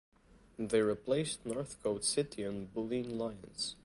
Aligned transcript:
They 0.57 0.81
replaced 0.81 1.45
Northcote 1.45 2.03
City 2.03 2.41
and 2.41 2.73
Bulleen 2.73 3.19
Lions. 3.19 3.75